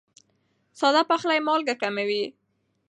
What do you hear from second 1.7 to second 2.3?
کموي.